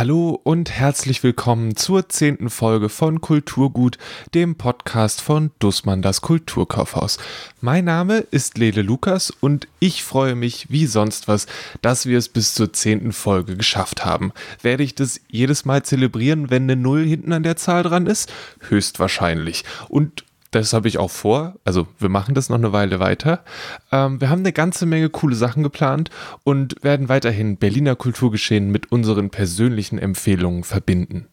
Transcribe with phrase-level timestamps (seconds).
[0.00, 3.98] Hallo und herzlich willkommen zur zehnten Folge von Kulturgut,
[4.32, 7.18] dem Podcast von Dussmann das Kulturkaufhaus.
[7.60, 11.44] Mein Name ist Lele Lukas und ich freue mich wie sonst was,
[11.82, 14.32] dass wir es bis zur zehnten Folge geschafft haben.
[14.62, 18.32] Werde ich das jedes Mal zelebrieren, wenn eine Null hinten an der Zahl dran ist?
[18.70, 19.64] Höchstwahrscheinlich.
[19.90, 21.54] Und das habe ich auch vor.
[21.64, 23.44] Also wir machen das noch eine Weile weiter.
[23.92, 26.10] Ähm, wir haben eine ganze Menge coole Sachen geplant
[26.44, 31.28] und werden weiterhin Berliner Kulturgeschehen mit unseren persönlichen Empfehlungen verbinden.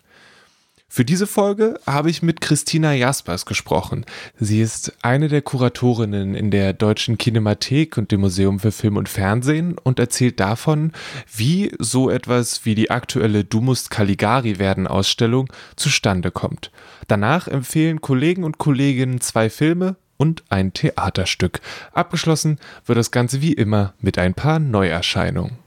[0.89, 4.05] Für diese Folge habe ich mit Christina Jaspers gesprochen.
[4.39, 9.09] Sie ist eine der Kuratorinnen in der Deutschen Kinemathek und dem Museum für Film und
[9.09, 10.93] Fernsehen und erzählt davon,
[11.35, 16.71] wie so etwas wie die aktuelle Du musst Caligari werden Ausstellung zustande kommt.
[17.07, 21.59] Danach empfehlen Kollegen und Kolleginnen zwei Filme und ein Theaterstück.
[21.91, 25.66] Abgeschlossen wird das Ganze wie immer mit ein paar Neuerscheinungen.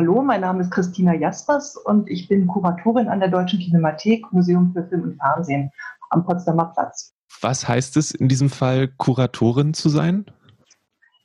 [0.00, 4.72] Hallo, mein Name ist Christina Jaspers und ich bin Kuratorin an der Deutschen Kinemathek, Museum
[4.72, 5.70] für Film und Fernsehen
[6.08, 7.14] am Potsdamer Platz.
[7.42, 10.24] Was heißt es in diesem Fall, Kuratorin zu sein?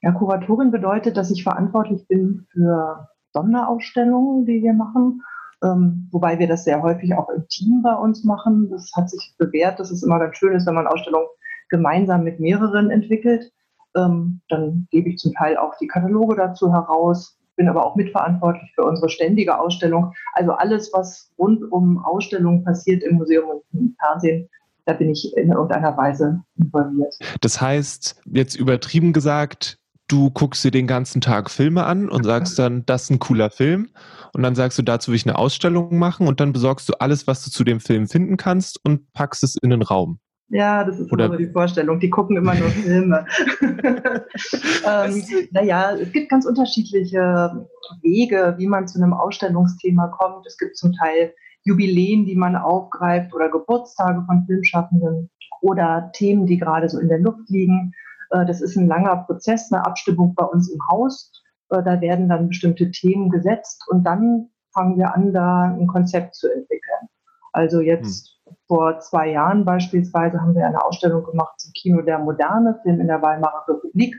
[0.02, 5.22] Ja, Kuratorin bedeutet, dass ich verantwortlich bin für Sonderausstellungen, die wir machen,
[5.64, 8.70] ähm, wobei wir das sehr häufig auch im Team bei uns machen.
[8.70, 11.30] Das hat sich bewährt, dass es immer ganz schön ist, wenn man Ausstellungen
[11.70, 13.53] gemeinsam mit mehreren entwickelt.
[13.96, 18.72] Ähm, dann gebe ich zum Teil auch die Kataloge dazu heraus, bin aber auch mitverantwortlich
[18.75, 20.14] für unsere ständige Ausstellung.
[20.34, 24.50] Also alles, was rund um Ausstellungen passiert im Museum und im Fernsehen,
[24.86, 27.16] da bin ich in irgendeiner Weise involviert.
[27.42, 32.59] Das heißt, jetzt übertrieben gesagt, du guckst dir den ganzen Tag Filme an und sagst
[32.59, 33.90] dann, das ist ein cooler Film.
[34.34, 37.25] Und dann sagst du, dazu will ich eine Ausstellung machen und dann besorgst du alles,
[37.25, 40.19] was du zu dem Film finden kannst und packst es in den Raum.
[40.50, 42.00] Ja, das ist Oder immer die Vorstellung.
[42.00, 43.25] Die gucken immer nur Filme.
[43.61, 47.67] ähm, naja, es gibt ganz unterschiedliche
[48.01, 50.45] Wege, wie man zu einem Ausstellungsthema kommt.
[50.45, 56.57] Es gibt zum Teil Jubiläen, die man aufgreift oder Geburtstage von Filmschaffenden oder Themen, die
[56.57, 57.91] gerade so in der Luft liegen.
[58.29, 61.31] Äh, das ist ein langer Prozess, eine Abstimmung bei uns im Haus.
[61.69, 66.35] Äh, da werden dann bestimmte Themen gesetzt und dann fangen wir an, da ein Konzept
[66.35, 67.09] zu entwickeln.
[67.51, 68.34] Also jetzt hm.
[68.67, 73.07] Vor zwei Jahren beispielsweise haben wir eine Ausstellung gemacht zum Kino der Moderne, Film in
[73.07, 74.16] der Weimarer Republik.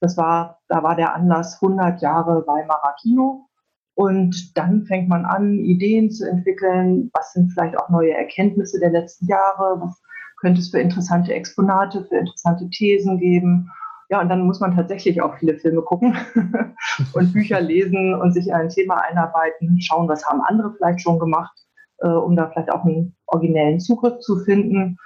[0.00, 3.48] Das war, da war der Anlass 100 Jahre Weimarer Kino.
[3.94, 7.10] Und dann fängt man an, Ideen zu entwickeln.
[7.14, 9.80] Was sind vielleicht auch neue Erkenntnisse der letzten Jahre?
[9.80, 10.02] Was
[10.40, 13.70] könnte es für interessante Exponate, für interessante Thesen geben?
[14.10, 16.16] Ja, und dann muss man tatsächlich auch viele Filme gucken
[17.14, 21.18] und Bücher lesen und sich in ein Thema einarbeiten, schauen, was haben andere vielleicht schon
[21.18, 21.65] gemacht
[21.98, 24.98] äh, um da vielleicht auch einen originellen Zugriff zu finden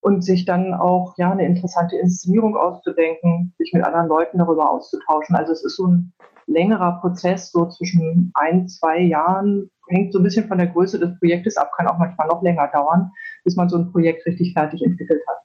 [0.00, 5.34] und sich dann auch ja eine interessante Inszenierung auszudenken, sich mit anderen Leuten darüber auszutauschen.
[5.34, 6.12] Also es ist so ein
[6.46, 11.18] längerer Prozess, so zwischen ein, zwei Jahren, hängt so ein bisschen von der Größe des
[11.18, 13.10] Projektes ab, kann auch manchmal noch länger dauern,
[13.44, 15.38] bis man so ein Projekt richtig fertig entwickelt hat.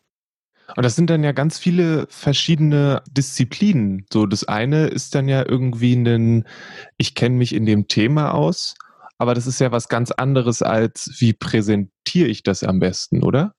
[0.75, 4.05] Und das sind dann ja ganz viele verschiedene Disziplinen.
[4.11, 6.45] So, das eine ist dann ja irgendwie ein,
[6.97, 8.75] ich kenne mich in dem Thema aus
[9.19, 13.53] aber das ist ja was ganz anderes als, wie präsentiere ich das am besten, oder?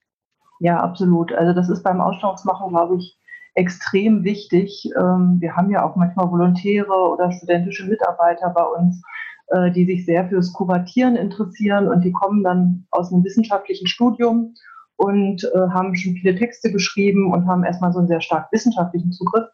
[0.59, 1.32] Ja, absolut.
[1.32, 3.19] Also das ist beim Ausstellungsmachen, glaube ich,
[3.54, 4.91] extrem wichtig.
[4.98, 9.03] Ähm, wir haben ja auch manchmal Volontäre oder studentische Mitarbeiter bei uns,
[9.48, 14.54] äh, die sich sehr fürs Kuratieren interessieren und die kommen dann aus einem wissenschaftlichen Studium
[14.97, 19.12] und äh, haben schon viele Texte geschrieben und haben erstmal so einen sehr stark wissenschaftlichen
[19.12, 19.48] Zugriff.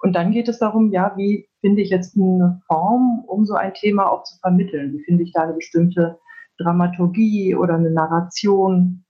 [0.00, 3.74] Und dann geht es darum, ja, wie finde ich jetzt eine Form, um so ein
[3.74, 4.92] Thema auch zu vermitteln?
[4.92, 6.18] Wie finde ich da eine bestimmte
[6.58, 9.04] Dramaturgie oder eine Narration?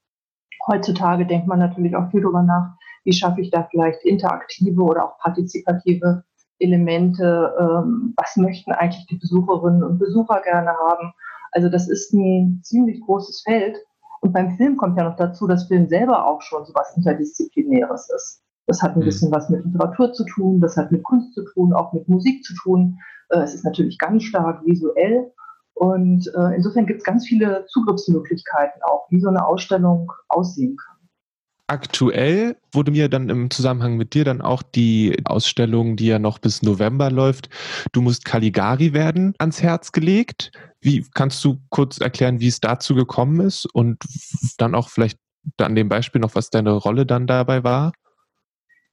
[0.67, 5.05] Heutzutage denkt man natürlich auch viel darüber nach, wie schaffe ich da vielleicht interaktive oder
[5.05, 6.25] auch partizipative
[6.59, 7.55] Elemente?
[7.59, 11.13] Ähm, was möchten eigentlich die Besucherinnen und Besucher gerne haben?
[11.53, 13.77] Also das ist ein ziemlich großes Feld.
[14.21, 18.11] Und beim Film kommt ja noch dazu, dass Film selber auch schon so was Interdisziplinäres
[18.11, 18.43] ist.
[18.67, 19.05] Das hat ein mhm.
[19.05, 22.45] bisschen was mit Literatur zu tun, das hat mit Kunst zu tun, auch mit Musik
[22.45, 22.99] zu tun.
[23.31, 25.33] Äh, es ist natürlich ganz stark visuell.
[25.75, 30.97] Und äh, insofern gibt es ganz viele Zugriffsmöglichkeiten auch, wie so eine Ausstellung aussehen kann.
[31.69, 36.39] Aktuell wurde mir dann im Zusammenhang mit dir dann auch die Ausstellung, die ja noch
[36.39, 37.51] bis November läuft,
[37.93, 40.53] Du musst Caligari werden, ans Herz gelegt.
[40.81, 43.99] Wie kannst du kurz erklären, wie es dazu gekommen ist und
[44.59, 45.19] dann auch vielleicht
[45.59, 47.93] an dem Beispiel noch, was deine Rolle dann dabei war?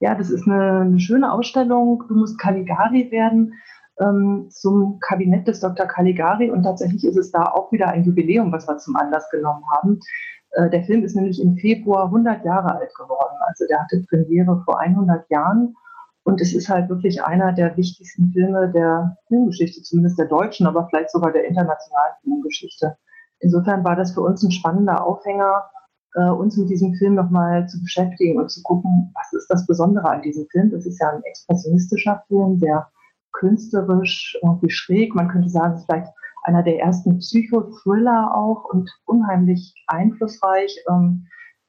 [0.04, 2.04] Ja, das ist eine, eine schöne Ausstellung.
[2.08, 3.54] Du musst Caligari werden
[3.98, 5.86] ähm, zum Kabinett des Dr.
[5.86, 9.64] Caligari und tatsächlich ist es da auch wieder ein Jubiläum, was wir zum Anlass genommen
[9.70, 10.00] haben.
[10.50, 13.34] Äh, der Film ist nämlich im Februar 100 Jahre alt geworden.
[13.46, 15.74] Also der hatte Premiere vor 100 Jahren
[16.24, 20.86] und es ist halt wirklich einer der wichtigsten Filme der Filmgeschichte, zumindest der deutschen, aber
[20.90, 22.94] vielleicht sogar der internationalen Filmgeschichte.
[23.38, 25.64] Insofern war das für uns ein spannender Aufhänger,
[26.14, 30.08] äh, uns mit diesem Film nochmal zu beschäftigen und zu gucken, was ist das Besondere
[30.08, 30.70] an diesem Film.
[30.70, 32.88] Das ist ja ein expressionistischer Film, der
[33.32, 36.12] künstlerisch irgendwie schräg, man könnte sagen, es ist vielleicht
[36.44, 40.76] einer der ersten Psychothriller auch und unheimlich einflussreich.
[40.88, 41.26] Ähm,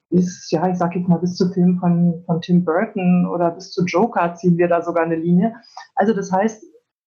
[0.09, 3.71] bis, ja, ich sage jetzt mal, bis zu Filmen von, von Tim Burton oder bis
[3.71, 5.55] zu Joker ziehen wir da sogar eine Linie.
[5.95, 6.63] Also das heißt,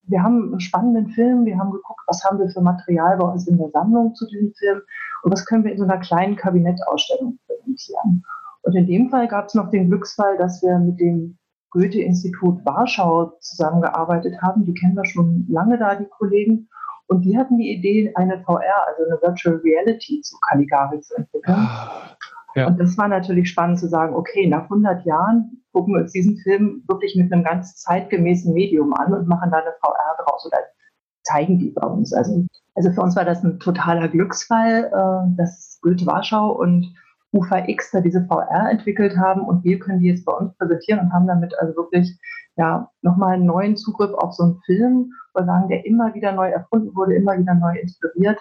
[0.08, 3.46] wir haben einen spannenden Film, wir haben geguckt, was haben wir für Material bei uns
[3.46, 4.80] in der Sammlung zu diesem Film
[5.22, 8.24] und was können wir in so einer kleinen Kabinettausstellung präsentieren.
[8.62, 11.38] Und in dem Fall gab es noch den Glücksfall, dass wir mit dem
[11.70, 14.64] Goethe-Institut Warschau zusammengearbeitet haben.
[14.64, 16.68] Die kennen wir schon lange da, die Kollegen.
[17.06, 21.56] Und die hatten die Idee, eine VR, also eine Virtual Reality zu Caligari zu entwickeln.
[21.56, 22.16] Ah,
[22.54, 22.66] ja.
[22.66, 26.82] Und das war natürlich spannend zu sagen, okay, nach 100 Jahren gucken uns diesen Film
[26.88, 30.58] wirklich mit einem ganz zeitgemäßen Medium an und machen da eine VR draus oder
[31.22, 32.12] zeigen die bei uns.
[32.12, 36.92] Also, also für uns war das ein totaler Glücksfall, äh, dass Goethe Warschau und
[37.32, 41.12] UVX da diese VR entwickelt haben und wir können die jetzt bei uns präsentieren und
[41.12, 42.18] haben damit also wirklich
[42.56, 46.48] ja nochmal einen neuen Zugriff auf so einen Film, wir sagen, der immer wieder neu
[46.48, 48.40] erfunden wurde, immer wieder neu inspiriert.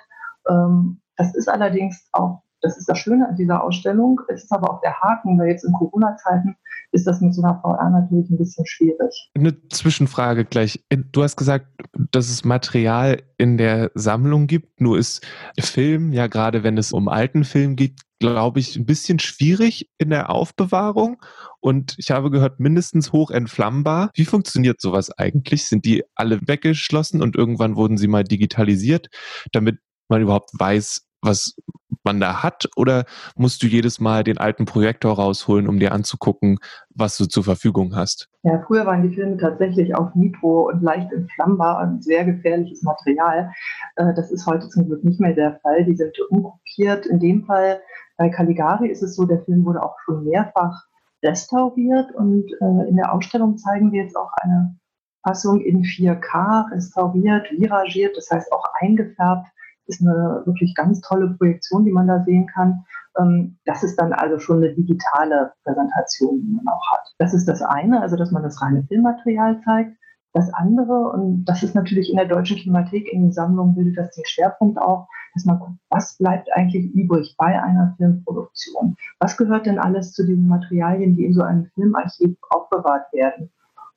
[0.49, 4.71] Ähm, das ist allerdings auch, das ist das Schöne an dieser Ausstellung, es ist aber
[4.71, 6.55] auch der Haken, weil jetzt in Corona-Zeiten
[6.91, 9.29] ist das mit so einer VR natürlich ein bisschen schwierig.
[9.35, 10.83] Eine Zwischenfrage gleich.
[10.89, 11.67] Du hast gesagt,
[12.11, 14.79] dass es Material in der Sammlung gibt.
[14.79, 15.25] Nur ist
[15.59, 20.09] Film, ja gerade wenn es um alten Film geht, glaube ich, ein bisschen schwierig in
[20.09, 21.21] der Aufbewahrung.
[21.59, 24.09] Und ich habe gehört, mindestens hoch entflammbar.
[24.13, 25.67] Wie funktioniert sowas eigentlich?
[25.67, 29.09] Sind die alle weggeschlossen und irgendwann wurden sie mal digitalisiert,
[29.51, 29.79] damit
[30.09, 31.55] man überhaupt weiß, was
[32.03, 32.67] man da hat?
[32.75, 33.05] Oder
[33.35, 36.57] musst du jedes Mal den alten Projektor rausholen, um dir anzugucken,
[36.95, 38.29] was du zur Verfügung hast?
[38.43, 43.51] Ja, früher waren die Filme tatsächlich auf Nitro und leicht entflammbar und sehr gefährliches Material.
[43.97, 45.83] Äh, das ist heute zum Glück nicht mehr der Fall.
[45.83, 47.05] Die sind umkopiert.
[47.05, 47.81] In dem Fall
[48.17, 50.85] bei Caligari ist es so, der Film wurde auch schon mehrfach
[51.23, 54.77] restauriert und äh, in der Ausstellung zeigen wir jetzt auch eine
[55.23, 59.47] Fassung in 4K, restauriert, viragiert, das heißt auch eingefärbt
[59.87, 62.83] ist eine wirklich ganz tolle Projektion, die man da sehen kann.
[63.17, 67.13] Ähm, das ist dann also schon eine digitale Präsentation, die man auch hat.
[67.17, 69.97] Das ist das eine, also dass man das reine Filmmaterial zeigt.
[70.33, 74.13] Das andere, und das ist natürlich in der Deutschen Kinemathek in den Sammlungen, bildet das
[74.13, 78.95] den Schwerpunkt auch, dass man guckt, was bleibt eigentlich übrig bei einer Filmproduktion?
[79.19, 83.49] Was gehört denn alles zu den Materialien, die in so einem Filmarchiv aufbewahrt werden?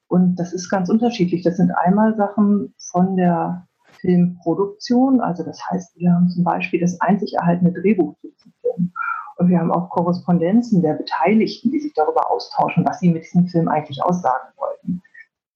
[0.08, 1.42] Und das ist ganz unterschiedlich.
[1.42, 3.66] Das sind einmal Sachen von der
[4.00, 5.20] Filmproduktion.
[5.20, 8.92] Also das heißt, wir haben zum Beispiel das einzig erhaltene Drehbuch zu diesem Film.
[9.36, 13.46] Und wir haben auch Korrespondenzen der Beteiligten, die sich darüber austauschen, was sie mit diesem
[13.46, 15.02] Film eigentlich aussagen wollten.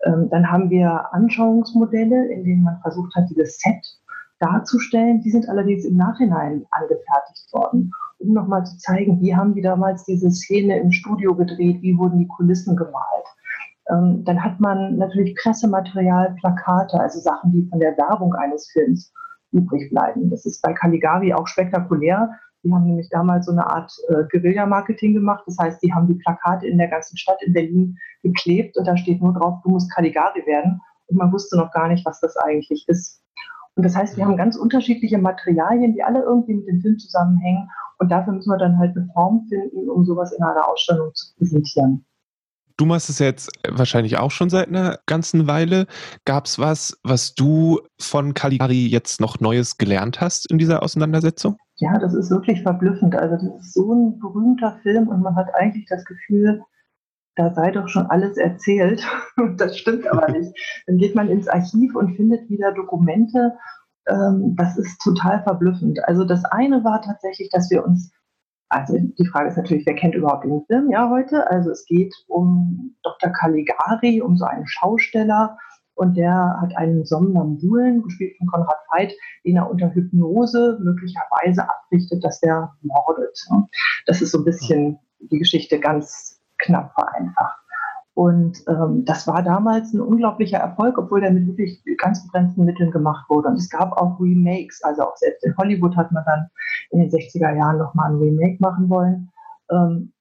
[0.04, 3.84] Ähm, dann haben wir Anschauungsmodelle, in denen man versucht hat, dieses Set
[4.38, 5.20] darzustellen.
[5.22, 10.04] Die sind allerdings im Nachhinein angefertigt worden, um nochmal zu zeigen, wie haben die damals
[10.04, 13.26] diese Szene im Studio gedreht, wie wurden die Kulissen gemalt.
[13.90, 19.12] Ähm, dann hat man natürlich Pressematerial, Plakate, also Sachen, die von der Werbung eines Films
[19.52, 20.30] übrig bleiben.
[20.30, 22.30] Das ist bei Caligari auch spektakulär.
[22.64, 25.44] Die haben nämlich damals so eine Art äh, Guerilla-Marketing gemacht.
[25.46, 28.96] Das heißt, die haben die Plakate in der ganzen Stadt in Berlin geklebt und da
[28.96, 30.80] steht nur drauf, du musst Caligari werden.
[31.08, 33.22] Und man wusste noch gar nicht, was das eigentlich ist.
[33.76, 37.68] Und das heißt, wir haben ganz unterschiedliche Materialien, die alle irgendwie mit dem Film zusammenhängen.
[37.98, 41.34] Und dafür müssen wir dann halt eine Form finden, um sowas in einer Ausstellung zu
[41.36, 42.06] präsentieren.
[42.76, 45.86] Du machst es jetzt wahrscheinlich auch schon seit einer ganzen Weile.
[46.24, 51.56] Gab es was, was du von Caligari jetzt noch Neues gelernt hast in dieser Auseinandersetzung?
[51.76, 53.14] Ja, das ist wirklich verblüffend.
[53.14, 56.62] Also das ist so ein berühmter Film und man hat eigentlich das Gefühl,
[57.36, 59.06] da sei doch schon alles erzählt.
[59.56, 60.52] das stimmt aber nicht.
[60.86, 63.54] Dann geht man ins Archiv und findet wieder Dokumente.
[64.08, 66.02] Ähm, das ist total verblüffend.
[66.08, 68.12] Also das eine war tatsächlich, dass wir uns
[68.74, 71.48] also die Frage ist natürlich, wer kennt überhaupt den Film ja heute?
[71.48, 73.30] Also es geht um Dr.
[73.30, 75.56] Caligari, um so einen Schausteller
[75.94, 79.12] und der hat einen Somnambulen, gespielt von Konrad Veit,
[79.44, 83.38] den er unter Hypnose möglicherweise abrichtet, dass der mordet.
[84.06, 87.63] Das ist so ein bisschen die Geschichte ganz knapp vereinfacht.
[88.14, 92.90] Und ähm, das war damals ein unglaublicher Erfolg, obwohl der mit wirklich ganz begrenzten Mitteln
[92.90, 93.48] gemacht wurde.
[93.48, 96.48] Und es gab auch Remakes, also auch selbst in Hollywood hat man dann
[96.90, 99.30] in den 60er Jahren nochmal ein Remake machen wollen.
[99.70, 100.12] Ähm,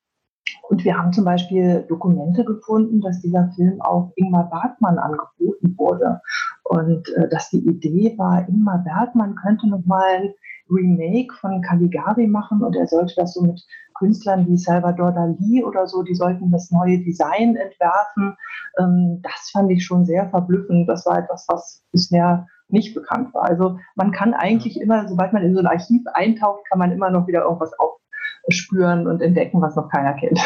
[0.70, 6.20] Und wir haben zum Beispiel Dokumente gefunden, dass dieser Film auch Ingmar Bergmann angeboten wurde.
[6.64, 10.34] Und äh, dass die Idee war, Ingmar Bergmann könnte nochmal ein
[10.70, 13.62] Remake von Caligari machen und er sollte das so mit
[13.94, 18.36] Künstlern wie Salvador Dali oder so, die sollten das neue Design entwerfen.
[18.80, 20.88] Ähm, das fand ich schon sehr verblüffend.
[20.90, 23.44] Das war etwas, was bisher nicht bekannt war.
[23.44, 27.10] Also man kann eigentlich immer, sobald man in so ein Archiv eintaucht, kann man immer
[27.10, 30.40] noch wieder irgendwas aufspüren und entdecken, was noch keiner kennt.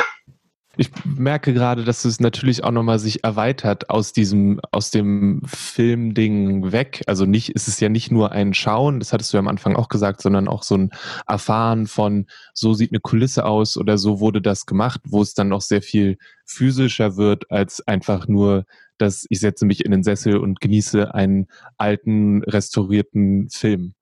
[0.79, 6.71] Ich merke gerade, dass es natürlich auch nochmal sich erweitert aus diesem, aus dem Filmding
[6.71, 7.03] weg.
[7.07, 9.75] Also nicht, ist es ja nicht nur ein Schauen, das hattest du ja am Anfang
[9.75, 10.91] auch gesagt, sondern auch so ein
[11.27, 15.49] Erfahren von, so sieht eine Kulisse aus oder so wurde das gemacht, wo es dann
[15.49, 18.65] noch sehr viel physischer wird als einfach nur,
[18.99, 23.93] dass ich setze mich in den Sessel und genieße einen alten, restaurierten Film.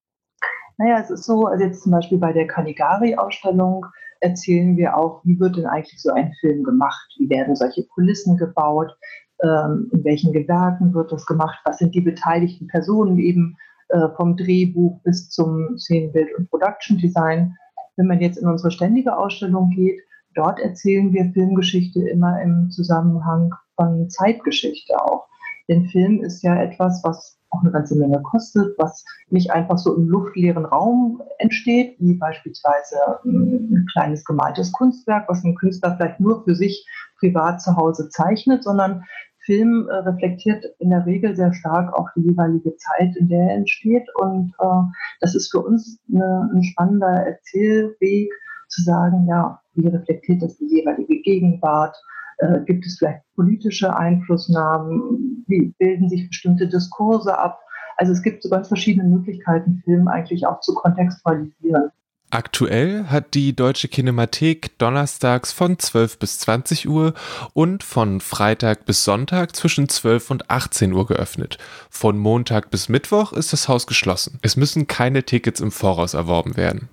[0.78, 3.86] Naja, es ist so, also jetzt zum Beispiel bei der Caligari-Ausstellung,
[4.22, 7.14] erzählen wir auch, wie wird denn eigentlich so ein Film gemacht?
[7.18, 8.96] Wie werden solche Kulissen gebaut?
[9.44, 11.60] Ähm, in welchen Gewerken wird das gemacht?
[11.66, 13.58] Was sind die beteiligten Personen eben
[13.90, 17.56] äh, vom Drehbuch bis zum Szenenbild und Production Design?
[17.98, 20.00] Wenn man jetzt in unsere ständige Ausstellung geht,
[20.36, 25.28] dort erzählen wir Filmgeschichte immer im Zusammenhang von Zeitgeschichte auch.
[25.68, 29.96] Denn Film ist ja etwas, was auch eine ganze Menge kostet, was nicht einfach so
[29.96, 32.96] im luftleeren Raum entsteht, wie beispielsweise
[33.26, 36.88] ähm, ein kleines gemaltes Kunstwerk, was ein Künstler vielleicht nur für sich
[37.20, 39.04] privat zu Hause zeichnet, sondern
[39.46, 43.56] Film äh, reflektiert in der Regel sehr stark auch die jeweilige Zeit, in der er
[43.58, 44.08] entsteht.
[44.16, 44.82] Und äh,
[45.22, 48.32] das ist für uns eine, ein spannender Erzählweg,
[48.68, 51.96] zu sagen, ja, wie reflektiert das die jeweilige Gegenwart?
[52.38, 55.44] Äh, gibt es vielleicht politische Einflussnahmen?
[55.48, 57.60] Wie bilden sich bestimmte Diskurse ab?
[57.98, 61.92] Also es gibt so ganz verschiedene Möglichkeiten, Film eigentlich auch zu kontextualisieren.
[62.32, 67.14] Aktuell hat die Deutsche Kinemathek donnerstags von 12 bis 20 Uhr
[67.54, 71.58] und von Freitag bis Sonntag zwischen 12 und 18 Uhr geöffnet.
[71.90, 74.40] Von Montag bis Mittwoch ist das Haus geschlossen.
[74.42, 76.90] Es müssen keine Tickets im Voraus erworben werden.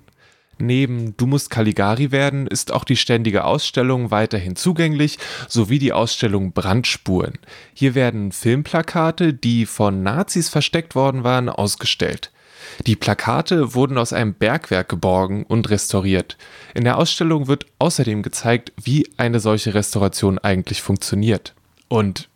[0.65, 6.53] Neben Du musst Caligari werden ist auch die ständige Ausstellung weiterhin zugänglich, sowie die Ausstellung
[6.53, 7.33] Brandspuren.
[7.73, 12.31] Hier werden Filmplakate, die von Nazis versteckt worden waren, ausgestellt.
[12.87, 16.37] Die Plakate wurden aus einem Bergwerk geborgen und restauriert.
[16.73, 21.53] In der Ausstellung wird außerdem gezeigt, wie eine solche Restauration eigentlich funktioniert.
[21.89, 22.29] Und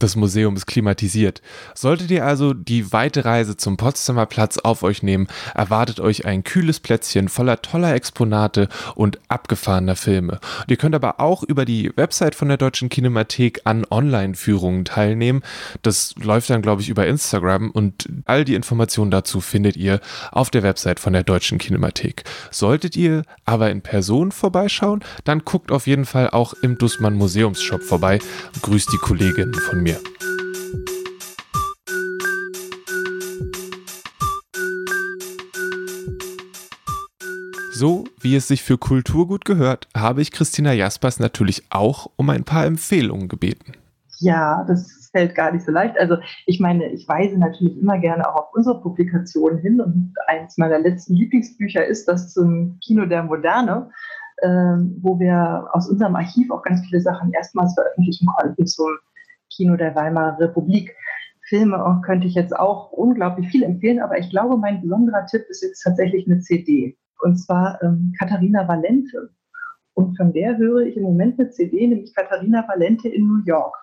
[0.00, 1.42] das Museum ist klimatisiert.
[1.74, 6.42] Solltet ihr also die weite Reise zum Potsdamer Platz auf euch nehmen, erwartet euch ein
[6.42, 10.40] kühles Plätzchen voller toller Exponate und abgefahrener Filme.
[10.60, 15.42] Und ihr könnt aber auch über die Website von der Deutschen Kinemathek an Online-Führungen teilnehmen.
[15.82, 20.00] Das läuft dann, glaube ich, über Instagram und all die Informationen dazu findet ihr
[20.32, 22.24] auf der Website von der Deutschen Kinemathek.
[22.50, 27.82] Solltet ihr aber in Person vorbeischauen, dann guckt auf jeden Fall auch im Dussmann Museumsshop
[27.82, 28.18] vorbei.
[28.62, 30.00] Grüßt die Kolleginnen von mir mir.
[37.72, 42.44] So wie es sich für Kulturgut gehört, habe ich Christina Jaspers natürlich auch um ein
[42.44, 43.72] paar Empfehlungen gebeten.
[44.18, 45.98] Ja, das fällt gar nicht so leicht.
[45.98, 50.58] Also ich meine, ich weise natürlich immer gerne auch auf unsere Publikationen hin und eins
[50.58, 53.90] meiner letzten Lieblingsbücher ist das zum Kino der Moderne,
[54.42, 58.90] äh, wo wir aus unserem Archiv auch ganz viele Sachen erstmals veröffentlichen konnten zum
[59.50, 60.94] Kino der Weimarer Republik.
[61.48, 65.62] Filme könnte ich jetzt auch unglaublich viel empfehlen, aber ich glaube, mein besonderer Tipp ist
[65.62, 66.96] jetzt tatsächlich eine CD.
[67.22, 69.30] Und zwar ähm, Katharina Valente.
[69.94, 73.74] Und von der höre ich im Moment eine CD, nämlich Katharina Valente in New York.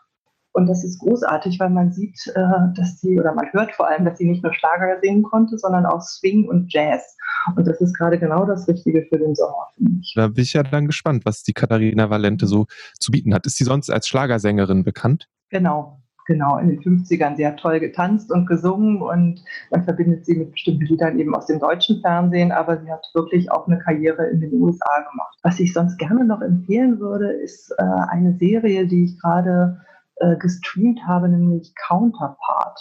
[0.58, 2.42] Und das ist großartig, weil man sieht, äh,
[2.76, 5.86] dass sie, oder man hört vor allem, dass sie nicht nur Schlager singen konnte, sondern
[5.86, 7.16] auch Swing und Jazz.
[7.56, 10.14] Und das ist gerade genau das Richtige für den Sommer, finde ich.
[10.16, 12.66] Da bin ich ja dann gespannt, was die Katharina Valente so
[12.98, 13.46] zu bieten hat.
[13.46, 15.30] Ist sie sonst als Schlagersängerin bekannt?
[15.52, 17.36] Genau, genau, in den 50ern.
[17.36, 21.46] Sie hat toll getanzt und gesungen und man verbindet sie mit bestimmten Liedern eben aus
[21.46, 25.38] dem deutschen Fernsehen, aber sie hat wirklich auch eine Karriere in den USA gemacht.
[25.44, 29.82] Was ich sonst gerne noch empfehlen würde, ist äh, eine Serie, die ich gerade
[30.20, 32.80] äh, gestreamt habe, nämlich Counterpart.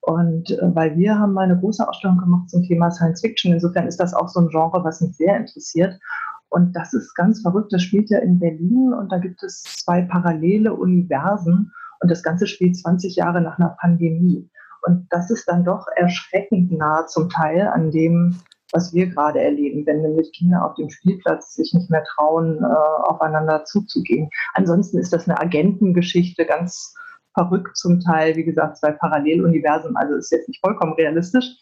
[0.00, 3.52] Und äh, weil wir haben mal eine große Ausstellung gemacht zum Thema Science Fiction.
[3.52, 5.98] Insofern ist das auch so ein Genre, was mich sehr interessiert.
[6.48, 7.72] Und das ist ganz verrückt.
[7.72, 11.72] Das spielt ja in Berlin und da gibt es zwei parallele Universen.
[12.00, 14.48] Und das Ganze spielt 20 Jahre nach einer Pandemie.
[14.82, 18.36] Und das ist dann doch erschreckend nah zum Teil an dem,
[18.76, 23.08] was wir gerade erleben, wenn nämlich Kinder auf dem Spielplatz sich nicht mehr trauen, äh,
[23.08, 24.28] aufeinander zuzugehen.
[24.52, 26.94] Ansonsten ist das eine Agentengeschichte, ganz
[27.32, 31.56] verrückt zum Teil, wie gesagt, zwei Paralleluniversen, also ist jetzt nicht vollkommen realistisch.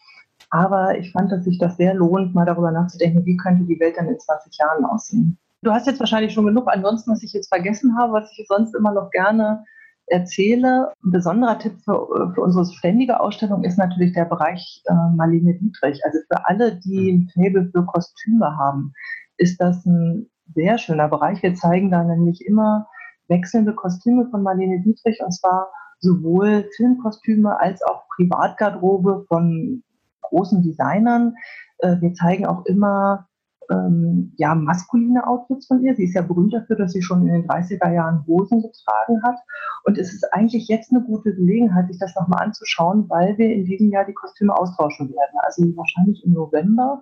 [0.49, 3.95] Aber ich fand, dass sich das sehr lohnt, mal darüber nachzudenken, wie könnte die Welt
[3.97, 5.37] dann in 20 Jahren aussehen.
[5.61, 6.67] Du hast jetzt wahrscheinlich schon genug.
[6.67, 9.63] Ansonsten, was ich jetzt vergessen habe, was ich sonst immer noch gerne
[10.07, 10.93] erzähle.
[11.03, 15.99] Ein besonderer Tipp für, für unsere ständige Ausstellung ist natürlich der Bereich äh, Marlene Dietrich.
[16.03, 18.93] Also für alle, die ein Faible für Kostüme haben,
[19.37, 21.41] ist das ein sehr schöner Bereich.
[21.41, 22.87] Wir zeigen da nämlich immer
[23.27, 25.69] wechselnde Kostüme von Marlene Dietrich und zwar
[25.99, 29.83] sowohl Filmkostüme als auch Privatgarderobe von
[30.21, 31.35] großen Designern.
[31.79, 33.27] Äh, wir zeigen auch immer
[33.71, 35.95] ähm, ja, maskuline Outfits von ihr.
[35.95, 39.37] Sie ist ja berühmt dafür, dass sie schon in den 30er Jahren Hosen getragen hat.
[39.83, 43.65] Und es ist eigentlich jetzt eine gute Gelegenheit, sich das nochmal anzuschauen, weil wir in
[43.65, 45.39] diesem Jahr die Kostüme austauschen werden.
[45.41, 47.01] Also wahrscheinlich im November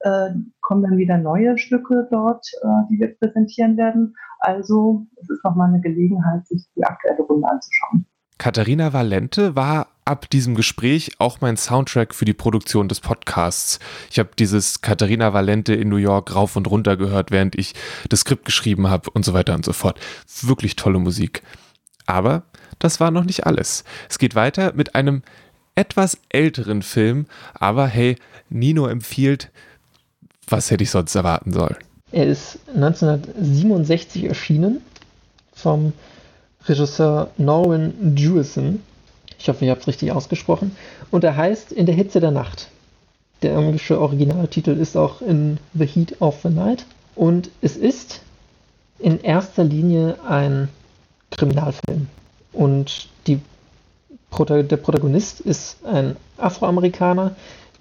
[0.00, 0.30] äh,
[0.60, 4.14] kommen dann wieder neue Stücke dort, äh, die wir präsentieren werden.
[4.40, 8.06] Also es ist nochmal eine Gelegenheit, sich die aktuelle Runde anzuschauen.
[8.38, 13.78] Katharina Valente war ab diesem Gespräch auch mein Soundtrack für die Produktion des Podcasts.
[14.10, 17.74] Ich habe dieses Katharina Valente in New York rauf und runter gehört, während ich
[18.08, 19.98] das Skript geschrieben habe und so weiter und so fort.
[20.42, 21.42] Wirklich tolle Musik.
[22.06, 22.42] Aber
[22.78, 23.84] das war noch nicht alles.
[24.10, 25.22] Es geht weiter mit einem
[25.74, 28.16] etwas älteren Film, aber hey,
[28.48, 29.50] Nino empfiehlt,
[30.48, 31.76] was hätte ich sonst erwarten sollen?
[32.12, 34.82] Er ist 1967 erschienen
[35.52, 35.92] vom
[36.66, 38.82] Regisseur Norman Jewison.
[39.38, 40.76] Ich hoffe, ihr habt es richtig ausgesprochen.
[41.10, 42.68] Und er heißt In der Hitze der Nacht.
[43.42, 46.86] Der englische Originaltitel ist auch In the Heat of the Night.
[47.14, 48.22] Und es ist
[48.98, 50.68] in erster Linie ein
[51.30, 52.08] Kriminalfilm.
[52.52, 53.40] Und die,
[54.38, 57.34] der Protagonist ist ein Afroamerikaner,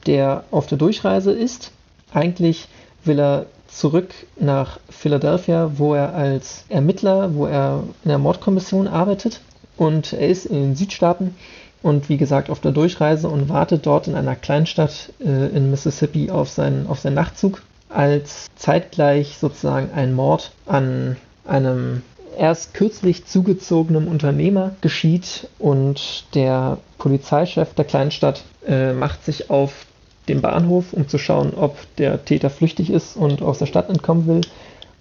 [0.06, 1.72] der auf der Durchreise ist.
[2.13, 2.68] Eigentlich
[3.06, 9.42] will er zurück nach Philadelphia, wo er als Ermittler, wo er in der Mordkommission arbeitet.
[9.77, 11.36] Und er ist in den Südstaaten
[11.82, 16.30] und wie gesagt auf der Durchreise und wartet dort in einer Kleinstadt äh, in Mississippi
[16.32, 22.01] auf seinen, auf seinen Nachtzug, als zeitgleich sozusagen ein Mord an einem
[22.38, 29.86] erst kürzlich zugezogenen Unternehmer geschieht und der Polizeichef der Kleinstadt äh, macht sich auf
[30.28, 34.28] den Bahnhof, um zu schauen, ob der Täter flüchtig ist und aus der Stadt entkommen
[34.28, 34.42] will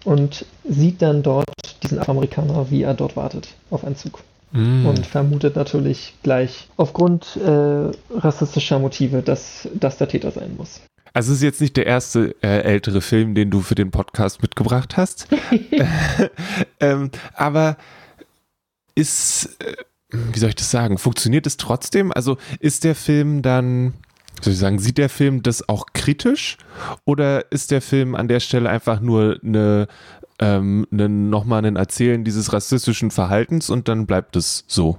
[0.04, 1.46] und sieht dann dort
[1.82, 4.20] diesen Afroamerikaner, wie er dort wartet auf einen Zug.
[4.52, 4.86] Mm.
[4.86, 10.80] Und vermutet natürlich gleich aufgrund äh, rassistischer Motive, dass das der Täter sein muss.
[11.14, 14.42] Also es ist jetzt nicht der erste äh, ältere Film, den du für den Podcast
[14.42, 15.28] mitgebracht hast.
[16.80, 17.76] ähm, aber
[18.94, 19.74] ist, äh,
[20.10, 22.12] wie soll ich das sagen, funktioniert es trotzdem?
[22.12, 23.94] Also ist der Film dann
[24.44, 26.56] soll ich sagen, sieht der Film das auch kritisch
[27.04, 29.88] oder ist der Film an der Stelle einfach nur eine,
[30.38, 34.98] ähm, eine, nochmal ein Erzählen dieses rassistischen Verhaltens und dann bleibt es so?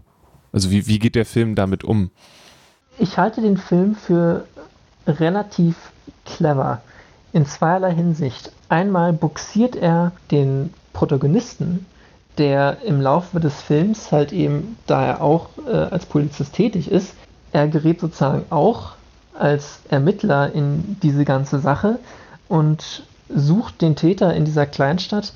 [0.51, 2.11] Also wie, wie geht der Film damit um?
[2.99, 4.45] Ich halte den Film für
[5.07, 5.75] relativ
[6.25, 6.81] clever
[7.33, 8.51] in zweierlei Hinsicht.
[8.69, 11.85] Einmal buxiert er den Protagonisten,
[12.37, 17.13] der im Laufe des Films halt eben, da er auch äh, als Polizist tätig ist,
[17.51, 18.93] er gerät sozusagen auch
[19.37, 21.99] als Ermittler in diese ganze Sache
[22.47, 25.33] und sucht den Täter in dieser Kleinstadt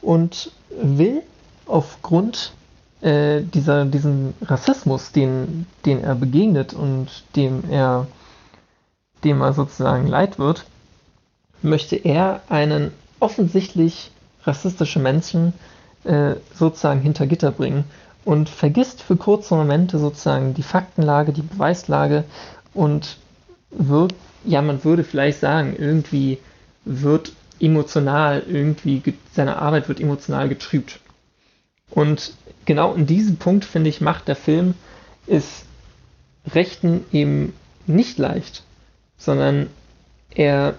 [0.00, 1.22] und will
[1.66, 2.52] aufgrund
[3.00, 8.06] äh, dieser, diesem Rassismus, den, den er begegnet und dem er,
[9.24, 10.64] dem er sozusagen leid wird,
[11.62, 14.10] möchte er einen offensichtlich
[14.44, 15.52] rassistischen Menschen
[16.04, 17.84] äh, sozusagen hinter Gitter bringen
[18.24, 22.24] und vergisst für kurze Momente sozusagen die Faktenlage, die Beweislage
[22.74, 23.18] und
[23.70, 26.38] wird, ja, man würde vielleicht sagen, irgendwie
[26.84, 29.02] wird emotional, irgendwie
[29.32, 31.00] seine Arbeit wird emotional getrübt.
[31.90, 34.74] Und genau in diesem Punkt, finde ich, macht der Film
[35.26, 35.64] es
[36.52, 37.52] Rechten eben
[37.86, 38.64] nicht leicht,
[39.18, 39.68] sondern
[40.34, 40.74] er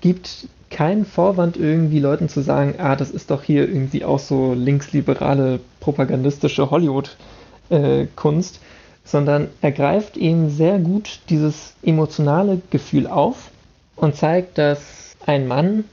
[0.00, 4.54] gibt keinen Vorwand, irgendwie Leuten zu sagen, ah, das ist doch hier irgendwie auch so
[4.54, 8.58] linksliberale, propagandistische Hollywood-Kunst, äh,
[9.06, 13.50] sondern er greift eben sehr gut dieses emotionale Gefühl auf
[13.94, 15.84] und zeigt, dass ein Mann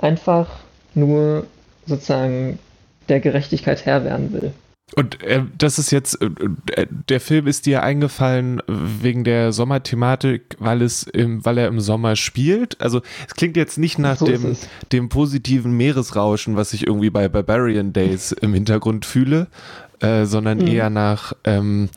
[0.00, 0.48] einfach
[0.94, 1.46] nur
[1.86, 2.58] sozusagen
[3.08, 4.52] der Gerechtigkeit Herr werden will.
[4.96, 6.28] Und äh, das ist jetzt, äh,
[6.76, 11.80] äh, der Film ist dir eingefallen wegen der Sommerthematik, weil es im, weil er im
[11.80, 12.80] Sommer spielt.
[12.80, 14.56] Also es klingt jetzt nicht nach so dem,
[14.92, 19.48] dem positiven Meeresrauschen, was ich irgendwie bei Barbarian Days im Hintergrund fühle,
[20.00, 20.66] äh, sondern mhm.
[20.66, 21.88] eher nach ähm,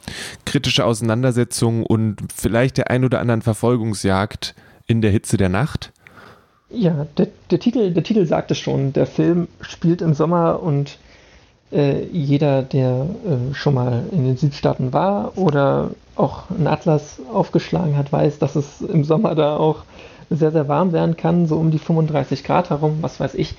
[0.46, 4.56] kritischer Auseinandersetzung und vielleicht der ein oder anderen Verfolgungsjagd
[4.88, 5.92] in der Hitze der Nacht.
[6.70, 8.94] Ja, der, der, Titel, der Titel sagt es schon.
[8.94, 10.98] Der Film spielt im Sommer und
[11.72, 17.98] äh, jeder, der äh, schon mal in den Südstaaten war oder auch einen Atlas aufgeschlagen
[17.98, 19.84] hat, weiß, dass es im Sommer da auch
[20.30, 23.56] sehr, sehr warm werden kann, so um die 35 Grad herum, was weiß ich.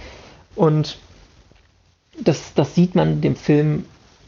[0.54, 0.98] Und
[2.20, 3.84] das, das sieht man dem Film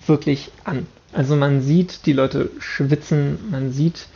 [0.07, 0.87] wirklich an.
[1.13, 4.07] Also man sieht die Leute schwitzen, man sieht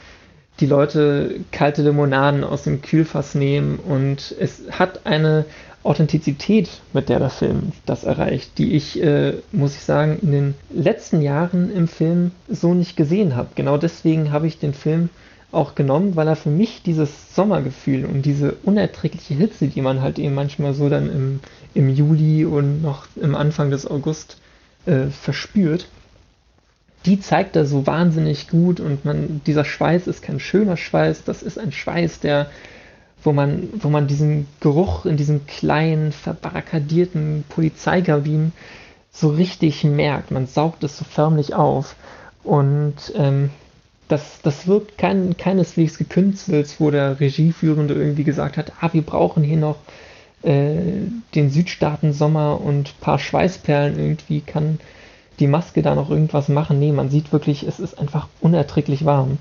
[0.60, 5.44] die Leute kalte Limonaden aus dem Kühlfass nehmen und es hat eine
[5.84, 10.54] Authentizität, mit der der Film das erreicht, die ich, äh, muss ich sagen, in den
[10.70, 13.50] letzten Jahren im Film so nicht gesehen habe.
[13.54, 15.10] Genau deswegen habe ich den Film
[15.52, 20.18] auch genommen, weil er für mich dieses Sommergefühl und diese unerträgliche Hitze, die man halt
[20.18, 21.40] eben manchmal so dann im,
[21.74, 24.38] im Juli und noch im Anfang des August
[24.86, 25.86] äh, verspürt,
[27.04, 31.42] die zeigt er so wahnsinnig gut und man, dieser Schweiß ist kein schöner Schweiß, das
[31.42, 32.50] ist ein Schweiß, der,
[33.24, 38.52] wo man, wo man diesen Geruch in diesem kleinen, verbarrikadierten Polizeikabinen
[39.10, 40.30] so richtig merkt.
[40.30, 41.96] Man saugt es so förmlich auf.
[42.42, 43.50] Und ähm,
[44.08, 49.42] das, das wirkt kein, keineswegs gekünstelt, wo der Regieführende irgendwie gesagt hat, ah, wir brauchen
[49.42, 49.76] hier noch
[50.42, 50.74] äh,
[51.34, 54.78] den Südstaaten-Sommer und ein paar Schweißperlen irgendwie kann
[55.40, 56.78] die Maske da noch irgendwas machen.
[56.78, 59.38] Nee, man sieht wirklich, es ist einfach unerträglich warm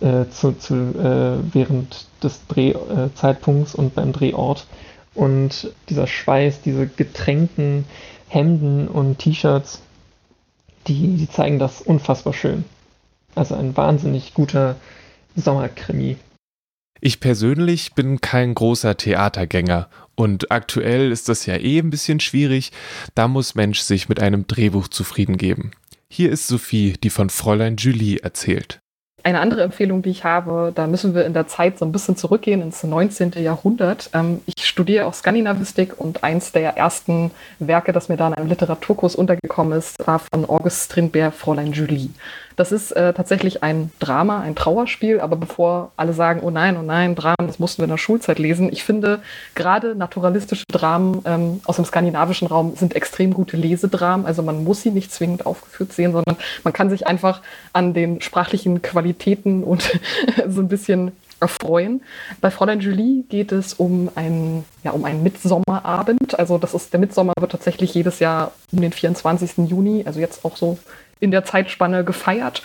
[0.00, 4.66] äh, zu, zu, äh, während des Drehzeitpunkts und beim Drehort.
[5.14, 7.84] Und dieser Schweiß, diese getränkten
[8.28, 9.80] Hemden und T-Shirts,
[10.86, 12.64] die, die zeigen das unfassbar schön.
[13.34, 14.76] Also ein wahnsinnig guter
[15.36, 16.16] Sommerkrimi.
[17.00, 22.72] Ich persönlich bin kein großer Theatergänger und aktuell ist das ja eh ein bisschen schwierig.
[23.14, 25.72] Da muss Mensch sich mit einem Drehbuch zufrieden geben.
[26.08, 28.80] Hier ist Sophie, die von Fräulein Julie erzählt.
[29.24, 32.14] Eine andere Empfehlung, die ich habe, da müssen wir in der Zeit so ein bisschen
[32.14, 33.32] zurückgehen ins 19.
[33.42, 34.10] Jahrhundert.
[34.12, 38.48] Ähm, ich studiere auch Skandinavistik und eins der ersten Werke, das mir da in einem
[38.48, 42.10] Literaturkurs untergekommen ist, war von August Strindberg, Fräulein Julie.
[42.56, 46.82] Das ist äh, tatsächlich ein Drama, ein Trauerspiel, aber bevor alle sagen, oh nein, oh
[46.82, 49.20] nein, Dramen, das mussten wir in der Schulzeit lesen, ich finde,
[49.54, 54.26] gerade naturalistische Dramen ähm, aus dem skandinavischen Raum sind extrem gute Lesedramen.
[54.26, 58.20] Also man muss sie nicht zwingend aufgeführt sehen, sondern man kann sich einfach an den
[58.20, 59.82] sprachlichen Qualitäten und
[60.48, 62.02] so ein bisschen erfreuen.
[62.40, 66.38] Bei Fräulein Julie geht es um einen, ja, um einen Mitsommerabend.
[66.38, 69.68] Also das ist, der Mitsommer wird tatsächlich jedes Jahr um den 24.
[69.68, 70.78] Juni, also jetzt auch so
[71.24, 72.62] in der Zeitspanne gefeiert.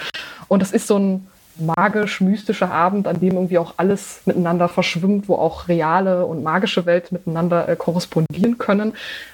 [0.48, 1.28] Und es ist so ein
[1.60, 7.12] magisch-mystischer Abend, an dem irgendwie auch alles miteinander verschwimmt, wo auch reale und magische Welt
[7.12, 8.94] miteinander äh, korrespondieren können.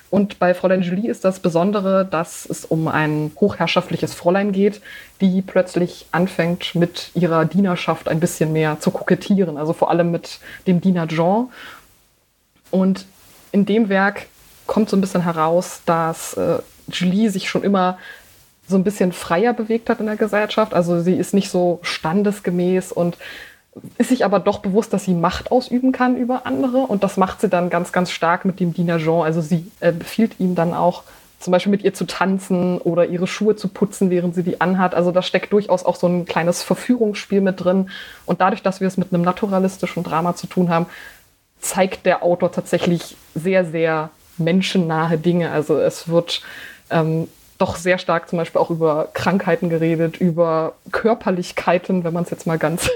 [0.09, 4.81] Und bei Fräulein Julie ist das Besondere, dass es um ein hochherrschaftliches Fräulein geht,
[5.19, 10.39] die plötzlich anfängt, mit ihrer Dienerschaft ein bisschen mehr zu kokettieren, also vor allem mit
[10.67, 11.49] dem Diener Jean.
[12.71, 13.05] Und
[13.51, 14.27] in dem Werk
[14.67, 17.97] kommt so ein bisschen heraus, dass äh, Julie sich schon immer
[18.67, 20.73] so ein bisschen freier bewegt hat in der Gesellschaft.
[20.73, 23.17] Also sie ist nicht so standesgemäß und
[23.97, 26.79] ist sich aber doch bewusst, dass sie Macht ausüben kann über andere.
[26.79, 29.23] Und das macht sie dann ganz, ganz stark mit dem Diener Jean.
[29.23, 31.03] Also sie äh, befiehlt ihm dann auch,
[31.39, 34.95] zum Beispiel mit ihr zu tanzen oder ihre Schuhe zu putzen, während sie die anhat.
[34.95, 37.89] Also da steckt durchaus auch so ein kleines Verführungsspiel mit drin.
[38.25, 40.87] Und dadurch, dass wir es mit einem naturalistischen Drama zu tun haben,
[41.59, 45.51] zeigt der Autor tatsächlich sehr, sehr menschennahe Dinge.
[45.51, 46.41] Also es wird
[46.89, 52.29] ähm, doch sehr stark zum Beispiel auch über Krankheiten geredet, über Körperlichkeiten, wenn man es
[52.29, 52.89] jetzt mal ganz,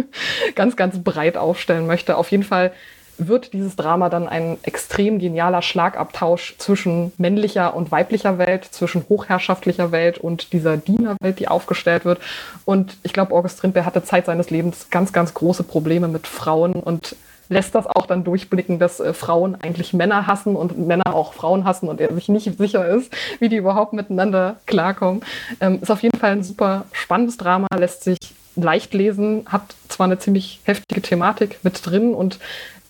[0.54, 2.16] ganz, ganz breit aufstellen möchte.
[2.16, 2.72] Auf jeden Fall
[3.18, 9.92] wird dieses Drama dann ein extrem genialer Schlagabtausch zwischen männlicher und weiblicher Welt, zwischen hochherrschaftlicher
[9.92, 12.20] Welt und dieser Dienerwelt, die aufgestellt wird.
[12.64, 16.74] Und ich glaube, August Strindberg hatte Zeit seines Lebens ganz, ganz große Probleme mit Frauen
[16.74, 17.16] und
[17.54, 21.64] lässt das auch dann durchblicken, dass äh, Frauen eigentlich Männer hassen und Männer auch Frauen
[21.64, 25.22] hassen und er sich nicht sicher ist, wie die überhaupt miteinander klarkommen.
[25.60, 28.18] Ähm, ist auf jeden Fall ein super spannendes Drama, lässt sich
[28.56, 32.38] leicht lesen, hat zwar eine ziemlich heftige Thematik mit drin und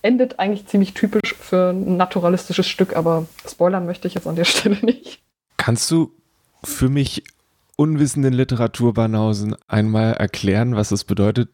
[0.03, 4.45] endet eigentlich ziemlich typisch für ein naturalistisches Stück, aber spoilern möchte ich jetzt an der
[4.47, 5.21] Stelle nicht.
[5.57, 6.11] Kannst du
[6.63, 7.23] für mich
[7.77, 11.51] unwissenden Literaturbanausen einmal erklären, was es bedeutet,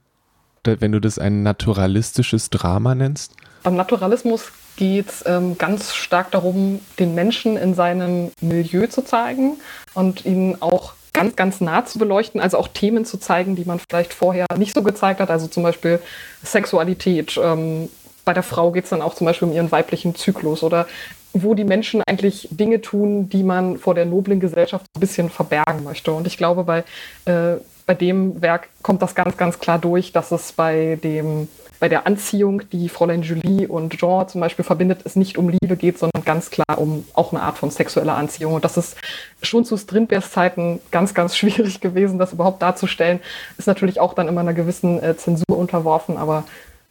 [0.64, 3.34] wenn du das ein naturalistisches Drama nennst?
[3.62, 9.58] Beim Naturalismus geht es ähm, ganz stark darum, den Menschen in seinem Milieu zu zeigen
[9.94, 13.78] und ihn auch ganz, ganz nah zu beleuchten, also auch Themen zu zeigen, die man
[13.78, 16.00] vielleicht vorher nicht so gezeigt hat, also zum Beispiel
[16.42, 17.38] Sexualität.
[17.42, 17.90] Ähm,
[18.24, 20.86] bei der Frau geht es dann auch zum Beispiel um ihren weiblichen Zyklus oder
[21.32, 25.84] wo die Menschen eigentlich Dinge tun, die man vor der noblen Gesellschaft ein bisschen verbergen
[25.84, 26.12] möchte.
[26.12, 26.84] Und ich glaube, bei
[27.24, 27.56] äh,
[27.90, 31.48] bei dem Werk kommt das ganz, ganz klar durch, dass es bei dem
[31.80, 35.76] bei der Anziehung, die Fräulein Julie und Jean zum Beispiel verbindet, es nicht um Liebe
[35.76, 38.54] geht, sondern ganz klar um auch eine Art von sexueller Anziehung.
[38.54, 38.96] Und das ist
[39.42, 43.18] schon zu Strindbergs Zeiten ganz, ganz schwierig gewesen, das überhaupt darzustellen.
[43.58, 46.44] Ist natürlich auch dann immer einer gewissen äh, Zensur unterworfen, aber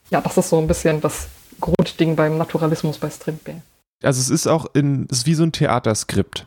[0.09, 1.29] ja, das ist so ein bisschen das
[1.61, 3.61] Grundding beim Naturalismus bei Strindberg.
[4.03, 6.45] Also es ist auch in, es ist wie so ein Theaterskript.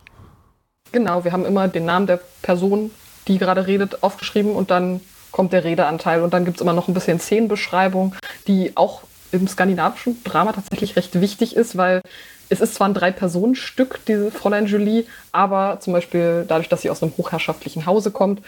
[0.91, 2.91] Genau, wir haben immer den Namen der Person,
[3.29, 6.89] die gerade redet, aufgeschrieben und dann kommt der Redeanteil und dann gibt es immer noch
[6.89, 8.15] ein bisschen Szenenbeschreibung,
[8.47, 12.03] die auch im skandinavischen Drama tatsächlich recht wichtig ist, weil
[12.51, 17.03] es ist zwar ein Drei-Personen-Stück, diese Fräulein Julie, aber zum Beispiel dadurch, dass sie aus
[17.03, 18.43] einem hochherrschaftlichen Hause kommt,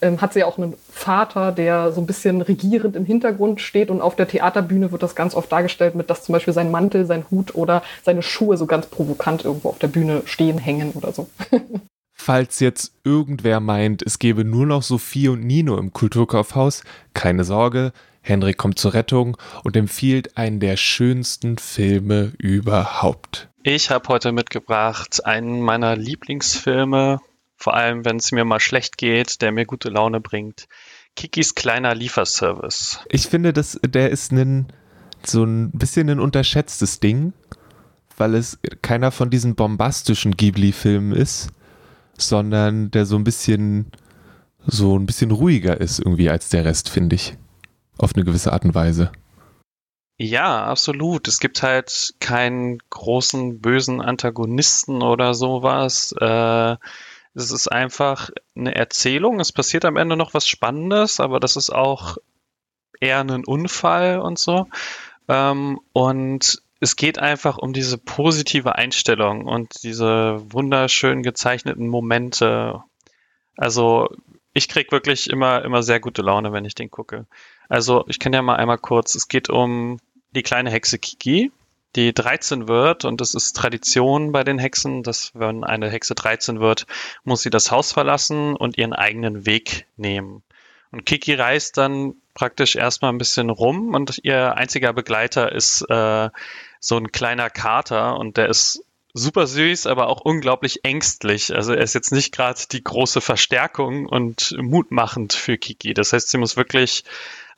[0.00, 4.00] ähm, hat sie auch einen Vater, der so ein bisschen regierend im Hintergrund steht und
[4.00, 7.26] auf der Theaterbühne wird das ganz oft dargestellt mit, dass zum Beispiel sein Mantel, sein
[7.30, 11.28] Hut oder seine Schuhe so ganz provokant irgendwo auf der Bühne stehen, hängen oder so.
[12.22, 17.92] Falls jetzt irgendwer meint, es gäbe nur noch Sophie und Nino im Kulturkaufhaus, keine Sorge,
[18.20, 23.48] Henrik kommt zur Rettung und empfiehlt einen der schönsten Filme überhaupt.
[23.62, 27.20] Ich habe heute mitgebracht einen meiner Lieblingsfilme,
[27.56, 30.68] vor allem wenn es mir mal schlecht geht, der mir gute Laune bringt.
[31.16, 33.00] Kikis kleiner Lieferservice.
[33.08, 34.66] Ich finde, dass der ist ein,
[35.24, 37.32] so ein bisschen ein unterschätztes Ding,
[38.18, 41.48] weil es keiner von diesen bombastischen Ghibli-Filmen ist,
[42.20, 43.90] sondern der so ein bisschen
[44.66, 47.36] so ein bisschen ruhiger ist irgendwie als der Rest, finde ich
[47.98, 49.10] auf eine gewisse Art und Weise.
[50.18, 51.28] Ja, absolut.
[51.28, 56.14] Es gibt halt keinen großen bösen Antagonisten oder sowas.
[56.20, 56.76] Äh,
[57.34, 59.40] es ist einfach eine Erzählung.
[59.40, 62.18] Es passiert am Ende noch was Spannendes, aber das ist auch
[63.00, 64.66] eher ein Unfall und so.
[65.26, 72.82] Ähm, und es geht einfach um diese positive Einstellung und diese wunderschön gezeichneten Momente.
[73.56, 74.08] Also
[74.54, 77.26] ich krieg wirklich immer, immer sehr gute Laune, wenn ich den gucke.
[77.68, 80.00] Also ich kann ja mal einmal kurz, es geht um
[80.34, 81.52] die kleine Hexe Kiki,
[81.96, 86.60] die 13 wird und es ist Tradition bei den Hexen, dass wenn eine Hexe 13
[86.60, 86.86] wird,
[87.24, 90.42] muss sie das Haus verlassen und ihren eigenen Weg nehmen.
[90.92, 96.30] Und Kiki reist dann praktisch erstmal ein bisschen rum und ihr einziger Begleiter ist äh,
[96.80, 101.54] so ein kleiner Kater und der ist super süß, aber auch unglaublich ängstlich.
[101.54, 105.94] Also er ist jetzt nicht gerade die große Verstärkung und mutmachend für Kiki.
[105.94, 107.04] Das heißt, sie muss wirklich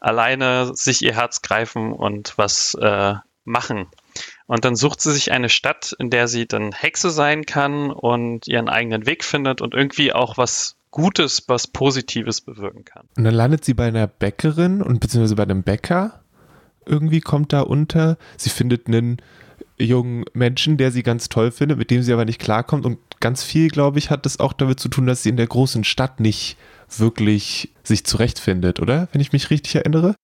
[0.00, 3.86] alleine sich ihr Herz greifen und was äh, machen.
[4.46, 8.48] Und dann sucht sie sich eine Stadt, in der sie dann Hexe sein kann und
[8.48, 13.08] ihren eigenen Weg findet und irgendwie auch was Gutes, was Positives bewirken kann.
[13.16, 16.21] Und dann landet sie bei einer Bäckerin und beziehungsweise bei einem Bäcker.
[16.86, 18.16] Irgendwie kommt da unter.
[18.36, 19.18] Sie findet einen
[19.78, 22.84] jungen Menschen, der sie ganz toll findet, mit dem sie aber nicht klarkommt.
[22.84, 25.46] Und ganz viel, glaube ich, hat das auch damit zu tun, dass sie in der
[25.46, 26.56] großen Stadt nicht
[26.96, 29.08] wirklich sich zurechtfindet, oder?
[29.12, 30.14] Wenn ich mich richtig erinnere.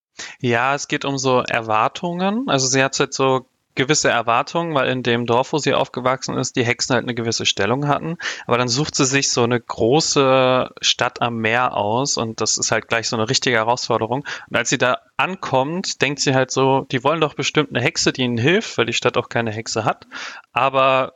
[0.41, 2.45] Ja, es geht um so Erwartungen.
[2.49, 3.47] Also sie hat halt so
[3.79, 7.47] gewisse Erwartungen, weil in dem Dorf, wo sie aufgewachsen ist, die Hexen halt eine gewisse
[7.47, 8.19] Stellung hatten.
[8.47, 12.73] Aber dann sucht sie sich so eine große Stadt am Meer aus und das ist
[12.73, 14.27] halt gleich so eine richtige Herausforderung.
[14.51, 18.13] Und als sie da ankommt, denkt sie halt so, die wollen doch bestimmt eine Hexe,
[18.13, 20.09] die ihnen hilft, weil die Stadt auch keine Hexe hat.
[20.53, 21.15] Aber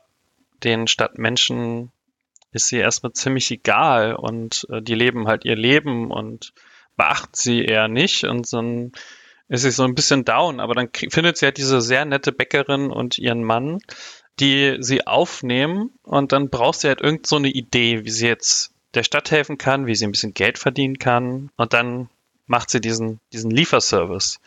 [0.62, 1.90] den Stadtmenschen
[2.52, 6.52] ist sie erstmal ziemlich egal und äh, die leben halt ihr Leben und
[6.96, 8.92] beachten sie eher nicht und dann
[9.52, 12.90] ist sie so ein bisschen down, aber dann findet sie halt diese sehr nette Bäckerin
[12.90, 13.80] und ihren Mann,
[14.40, 18.72] die sie aufnehmen und dann braucht sie halt irgend so eine Idee, wie sie jetzt
[18.94, 22.08] der Stadt helfen kann, wie sie ein bisschen Geld verdienen kann und dann
[22.46, 24.40] macht sie diesen, diesen Lieferservice,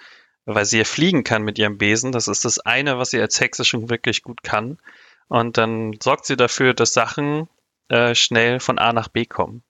[0.45, 2.11] weil sie ja fliegen kann mit ihrem Besen.
[2.11, 4.79] Das ist das eine, was sie als Hexe schon wirklich gut kann.
[5.27, 7.47] Und dann sorgt sie dafür, dass Sachen
[7.89, 9.63] äh, schnell von A nach B kommen.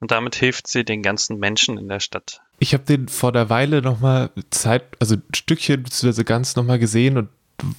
[0.00, 2.42] Und damit hilft sie den ganzen Menschen in der Stadt.
[2.58, 6.24] Ich habe den vor der Weile nochmal Zeit, also Stückchen bzw.
[6.24, 7.28] ganz nochmal gesehen und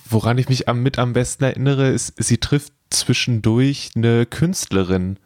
[0.10, 5.18] woran ich mich am, mit am besten erinnere, ist, sie trifft zwischendurch eine Künstlerin,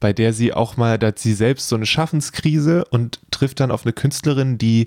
[0.00, 3.70] bei der sie auch mal, da hat sie selbst so eine Schaffenskrise und trifft dann
[3.70, 4.86] auf eine Künstlerin, die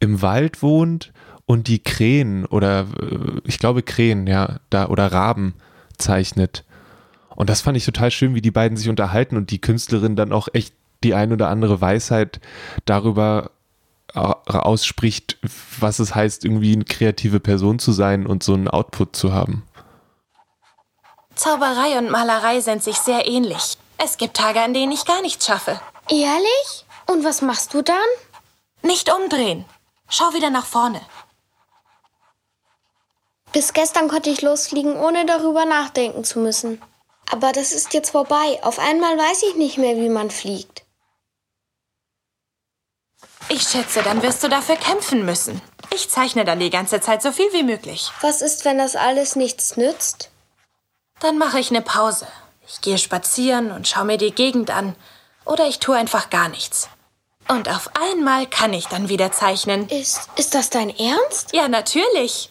[0.00, 1.12] im Wald wohnt
[1.44, 5.54] und die Krähen oder äh, ich glaube Krähen, ja, da oder Raben
[5.98, 6.64] zeichnet.
[7.34, 10.32] Und das fand ich total schön, wie die beiden sich unterhalten und die Künstlerin dann
[10.32, 10.74] auch echt
[11.04, 12.40] die ein oder andere Weisheit
[12.86, 13.50] darüber
[14.14, 15.38] ausspricht,
[15.78, 19.66] was es heißt, irgendwie eine kreative Person zu sein und so einen Output zu haben.
[21.34, 23.76] Zauberei und Malerei sind sich sehr ähnlich.
[23.98, 25.80] Es gibt Tage, an denen ich gar nichts schaffe.
[26.08, 26.86] Ehrlich?
[27.06, 27.96] Und was machst du dann?
[28.82, 29.64] Nicht umdrehen.
[30.08, 31.00] Schau wieder nach vorne.
[33.52, 36.80] Bis gestern konnte ich losfliegen, ohne darüber nachdenken zu müssen.
[37.30, 38.60] Aber das ist jetzt vorbei.
[38.62, 40.85] Auf einmal weiß ich nicht mehr, wie man fliegt.
[43.48, 45.62] Ich schätze, dann wirst du dafür kämpfen müssen.
[45.94, 48.10] Ich zeichne dann die ganze Zeit so viel wie möglich.
[48.20, 50.30] Was ist, wenn das alles nichts nützt?
[51.20, 52.26] Dann mache ich eine Pause.
[52.66, 54.96] Ich gehe spazieren und schaue mir die Gegend an.
[55.44, 56.88] Oder ich tue einfach gar nichts.
[57.48, 59.88] Und auf einmal kann ich dann wieder zeichnen.
[59.88, 61.52] Ist, ist das dein Ernst?
[61.52, 62.50] Ja, natürlich.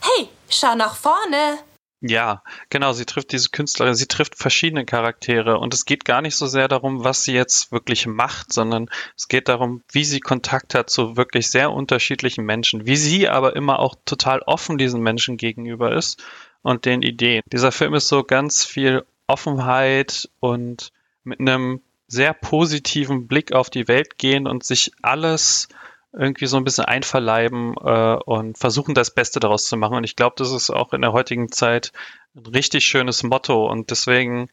[0.00, 1.58] Hey, schau nach vorne.
[2.04, 6.34] Ja, genau, sie trifft diese Künstlerin, sie trifft verschiedene Charaktere und es geht gar nicht
[6.34, 10.74] so sehr darum, was sie jetzt wirklich macht, sondern es geht darum, wie sie Kontakt
[10.74, 15.36] hat zu wirklich sehr unterschiedlichen Menschen, wie sie aber immer auch total offen diesen Menschen
[15.36, 16.20] gegenüber ist
[16.62, 17.42] und den Ideen.
[17.52, 20.90] Dieser Film ist so ganz viel Offenheit und
[21.22, 25.68] mit einem sehr positiven Blick auf die Welt gehen und sich alles
[26.12, 29.96] irgendwie so ein bisschen einverleiben äh, und versuchen, das Beste daraus zu machen.
[29.96, 31.92] Und ich glaube, das ist auch in der heutigen Zeit
[32.34, 33.70] ein richtig schönes Motto.
[33.70, 34.48] Und deswegen,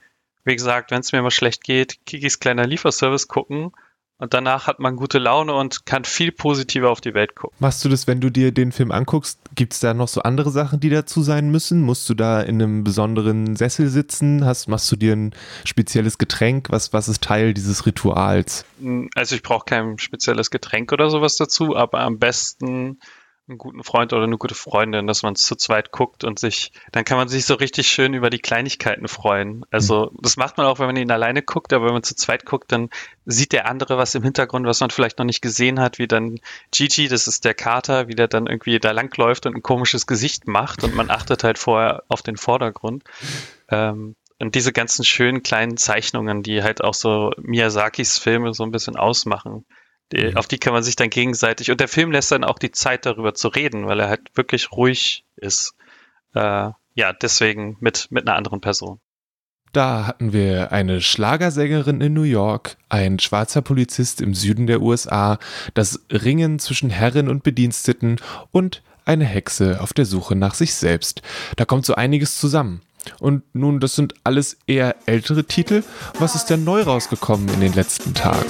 [0.45, 3.71] wie gesagt, wenn es mir mal schlecht geht, Kikis kleiner Lieferservice gucken
[4.19, 7.55] und danach hat man gute Laune und kann viel positiver auf die Welt gucken.
[7.59, 9.39] Machst du das, wenn du dir den Film anguckst?
[9.55, 11.81] Gibt es da noch so andere Sachen, die dazu sein müssen?
[11.81, 14.45] Musst du da in einem besonderen Sessel sitzen?
[14.45, 16.67] Hast, machst du dir ein spezielles Getränk?
[16.69, 18.65] Was, was ist Teil dieses Rituals?
[19.15, 22.99] Also ich brauche kein spezielles Getränk oder sowas dazu, aber am besten
[23.49, 26.71] einen guten Freund oder eine gute Freundin, dass man es zu zweit guckt und sich,
[26.91, 29.65] dann kann man sich so richtig schön über die Kleinigkeiten freuen.
[29.71, 32.45] Also das macht man auch, wenn man ihn alleine guckt, aber wenn man zu zweit
[32.45, 32.89] guckt, dann
[33.25, 36.39] sieht der andere was im Hintergrund, was man vielleicht noch nicht gesehen hat, wie dann
[36.71, 40.47] Gigi, das ist der Kater, wie der dann irgendwie da langläuft und ein komisches Gesicht
[40.47, 43.03] macht und man achtet halt vorher auf den Vordergrund.
[43.69, 48.71] Ähm, und diese ganzen schönen kleinen Zeichnungen, die halt auch so Miyazakis Filme so ein
[48.71, 49.65] bisschen ausmachen.
[50.11, 50.37] Die, mhm.
[50.37, 51.71] Auf die kann man sich dann gegenseitig.
[51.71, 54.71] Und der Film lässt dann auch die Zeit darüber zu reden, weil er halt wirklich
[54.71, 55.75] ruhig ist.
[56.33, 58.99] Äh, ja, deswegen mit, mit einer anderen Person.
[59.71, 65.37] Da hatten wir eine Schlagersängerin in New York, ein schwarzer Polizist im Süden der USA,
[65.75, 68.19] das Ringen zwischen Herren und Bediensteten
[68.49, 71.21] und eine Hexe auf der Suche nach sich selbst.
[71.55, 72.81] Da kommt so einiges zusammen.
[73.19, 75.83] Und nun, das sind alles eher ältere Titel.
[76.17, 78.49] Was ist denn neu rausgekommen in den letzten Tagen?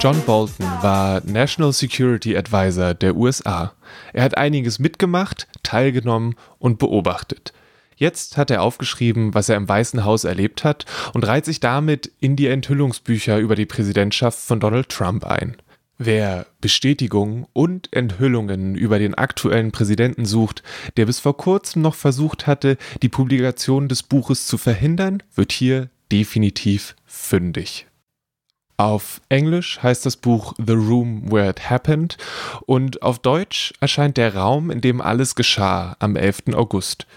[0.00, 3.72] John Bolton war National Security Advisor der USA.
[4.12, 7.52] Er hat einiges mitgemacht, teilgenommen und beobachtet.
[7.96, 10.84] Jetzt hat er aufgeschrieben, was er im Weißen Haus erlebt hat
[11.14, 15.56] und reiht sich damit in die Enthüllungsbücher über die Präsidentschaft von Donald Trump ein.
[15.98, 20.62] Wer Bestätigungen und Enthüllungen über den aktuellen Präsidenten sucht,
[20.96, 25.90] der bis vor kurzem noch versucht hatte, die Publikation des Buches zu verhindern, wird hier
[26.12, 27.87] definitiv fündig.
[28.80, 32.16] Auf Englisch heißt das Buch The Room Where It Happened
[32.64, 36.54] und auf Deutsch erscheint Der Raum, in dem alles geschah am 11.
[36.54, 37.08] August.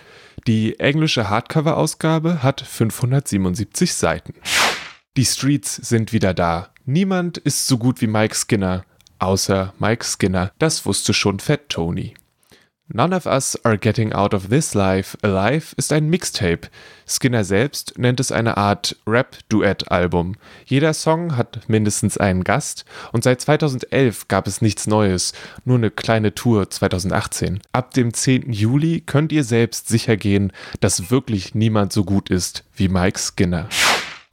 [0.47, 4.33] Die englische Hardcover-Ausgabe hat 577 Seiten.
[5.15, 6.69] Die Streets sind wieder da.
[6.85, 8.83] Niemand ist so gut wie Mike Skinner,
[9.19, 10.51] außer Mike Skinner.
[10.57, 12.15] Das wusste schon Fat Tony.
[12.93, 16.67] None of Us Are Getting Out of This Life Alive ist ein Mixtape.
[17.07, 20.35] Skinner selbst nennt es eine Art Rap-Duett-Album.
[20.65, 25.31] Jeder Song hat mindestens einen Gast und seit 2011 gab es nichts Neues,
[25.63, 27.61] nur eine kleine Tour 2018.
[27.71, 28.51] Ab dem 10.
[28.51, 30.51] Juli könnt ihr selbst sicher gehen,
[30.81, 33.69] dass wirklich niemand so gut ist wie Mike Skinner.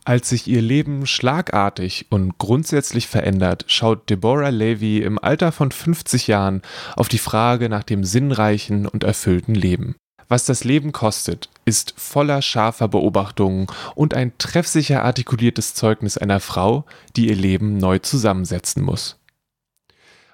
[0.09, 6.29] Als sich ihr Leben schlagartig und grundsätzlich verändert, schaut Deborah Levy im Alter von 50
[6.29, 6.63] Jahren
[6.97, 9.97] auf die Frage nach dem sinnreichen und erfüllten Leben.
[10.27, 16.87] Was das Leben kostet, ist voller scharfer Beobachtungen und ein treffsicher artikuliertes Zeugnis einer Frau,
[17.15, 19.19] die ihr Leben neu zusammensetzen muss.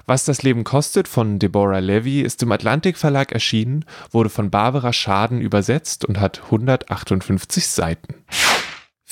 [0.06, 4.92] Was das Leben kostet von Deborah Levy ist im Atlantik Verlag erschienen, wurde von Barbara
[4.92, 8.14] Schaden übersetzt und hat 158 Seiten.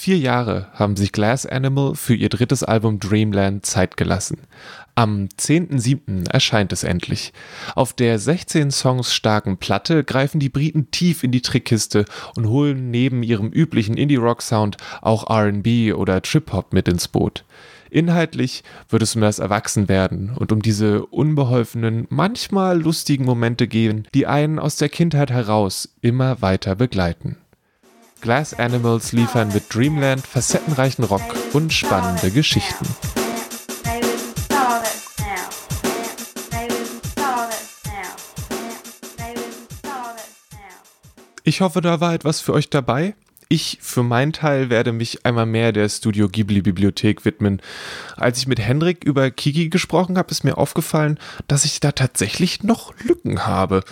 [0.02, 4.38] Vier Jahre haben sich Glass Animal für ihr drittes Album Dreamland Zeit gelassen.
[4.96, 6.28] Am 10.07.
[6.28, 7.32] erscheint es endlich.
[7.76, 12.90] Auf der 16 Songs starken Platte greifen die Briten tief in die Trickkiste und holen
[12.90, 17.44] neben ihrem üblichen Indie-Rock-Sound auch RB oder Trip-Hop mit ins Boot.
[17.88, 24.26] Inhaltlich wird es um das Erwachsenwerden und um diese unbeholfenen, manchmal lustigen Momente gehen, die
[24.26, 27.36] einen aus der Kindheit heraus immer weiter begleiten.
[28.22, 32.86] Glass Animals liefern mit Dreamland facettenreichen Rock und spannende Geschichten.
[41.42, 43.16] Ich hoffe, da war etwas für euch dabei.
[43.48, 47.60] Ich für meinen Teil werde mich einmal mehr der Studio Ghibli Bibliothek widmen.
[48.16, 51.18] Als ich mit Hendrik über Kiki gesprochen habe, ist mir aufgefallen,
[51.48, 53.82] dass ich da tatsächlich noch Lücken habe.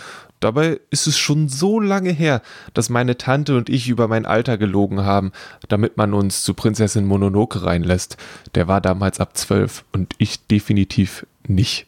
[0.41, 2.41] Dabei ist es schon so lange her,
[2.73, 5.31] dass meine Tante und ich über mein Alter gelogen haben,
[5.69, 8.17] damit man uns zu Prinzessin Mononoke reinlässt.
[8.55, 11.85] Der war damals ab zwölf und ich definitiv nicht.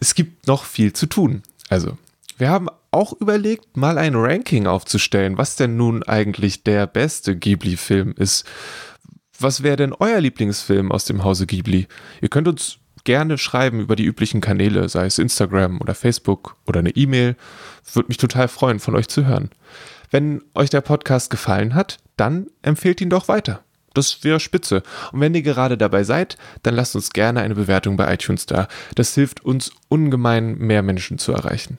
[0.00, 1.42] Es gibt noch viel zu tun.
[1.68, 1.98] Also,
[2.38, 8.14] wir haben auch überlegt, mal ein Ranking aufzustellen, was denn nun eigentlich der beste Ghibli-Film
[8.16, 8.44] ist.
[9.38, 11.88] Was wäre denn euer Lieblingsfilm aus dem Hause Ghibli?
[12.20, 12.78] Ihr könnt uns
[13.08, 17.36] gerne schreiben über die üblichen Kanäle, sei es Instagram oder Facebook oder eine E-Mail.
[17.94, 19.48] Würde mich total freuen, von euch zu hören.
[20.10, 23.64] Wenn euch der Podcast gefallen hat, dann empfehlt ihn doch weiter.
[23.94, 24.82] Das wäre spitze.
[25.10, 28.68] Und wenn ihr gerade dabei seid, dann lasst uns gerne eine Bewertung bei iTunes da.
[28.94, 31.78] Das hilft uns ungemein, mehr Menschen zu erreichen.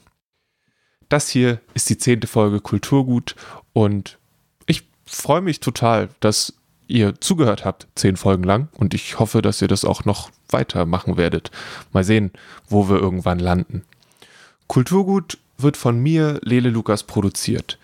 [1.10, 3.36] Das hier ist die zehnte Folge Kulturgut
[3.72, 4.18] und
[4.66, 6.56] ich freue mich total, dass
[6.90, 8.68] ihr zugehört habt, zehn Folgen lang.
[8.76, 11.52] Und ich hoffe, dass ihr das auch noch weitermachen werdet.
[11.94, 12.32] Mal sehen,
[12.68, 13.84] wo wir irgendwann landen.
[14.68, 17.78] Kulturgut wird von mir, Lele Lukas, produziert.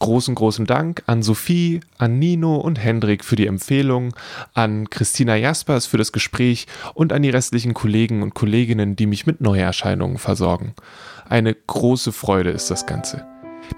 [0.00, 4.14] Großen, großen Dank an Sophie, an Nino und Hendrik für die Empfehlung,
[4.52, 9.24] an Christina Jaspers für das Gespräch und an die restlichen Kollegen und Kolleginnen, die mich
[9.24, 10.74] mit Neuerscheinungen versorgen.
[11.28, 13.24] Eine große Freude ist das Ganze.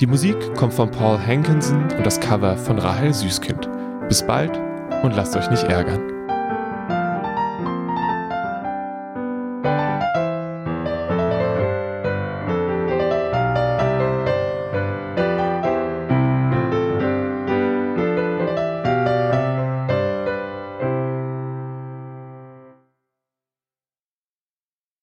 [0.01, 3.76] Die Musik kommt von Paul Hankinson und das Cover von Rahel Süßkind.
[4.09, 4.57] Bis bald
[5.03, 6.16] und lasst euch nicht ärgern.